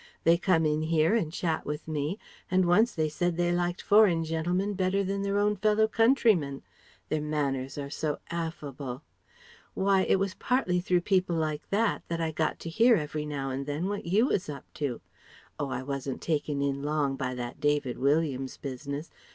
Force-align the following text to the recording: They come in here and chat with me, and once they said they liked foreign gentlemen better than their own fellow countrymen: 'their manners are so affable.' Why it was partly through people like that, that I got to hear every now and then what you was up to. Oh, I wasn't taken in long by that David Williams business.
They 0.23 0.35
come 0.35 0.65
in 0.65 0.81
here 0.81 1.13
and 1.13 1.31
chat 1.31 1.63
with 1.63 1.87
me, 1.87 2.17
and 2.49 2.65
once 2.65 2.91
they 2.91 3.07
said 3.07 3.37
they 3.37 3.51
liked 3.51 3.83
foreign 3.83 4.23
gentlemen 4.25 4.73
better 4.73 5.03
than 5.03 5.21
their 5.21 5.37
own 5.37 5.55
fellow 5.55 5.87
countrymen: 5.87 6.63
'their 7.09 7.21
manners 7.21 7.77
are 7.77 7.91
so 7.91 8.17
affable.' 8.31 9.03
Why 9.75 10.01
it 10.05 10.17
was 10.17 10.33
partly 10.33 10.79
through 10.79 11.01
people 11.01 11.35
like 11.35 11.69
that, 11.69 12.01
that 12.07 12.19
I 12.19 12.31
got 12.31 12.57
to 12.61 12.69
hear 12.71 12.95
every 12.95 13.27
now 13.27 13.51
and 13.51 13.67
then 13.67 13.85
what 13.89 14.07
you 14.07 14.25
was 14.29 14.49
up 14.49 14.65
to. 14.73 15.01
Oh, 15.59 15.69
I 15.69 15.83
wasn't 15.83 16.19
taken 16.19 16.63
in 16.63 16.81
long 16.81 17.15
by 17.15 17.35
that 17.35 17.59
David 17.59 17.99
Williams 17.99 18.57
business. 18.57 19.11